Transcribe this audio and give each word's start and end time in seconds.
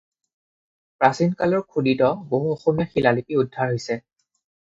প্ৰাচীন 1.01 1.33
কালৰ 1.41 1.61
খোদিত 1.75 2.09
বহু 2.31 2.49
অসমীয়া 2.53 2.89
শিলালিপি 2.95 3.37
উদ্ধাৰ 3.43 3.73
হৈছে। 3.77 3.99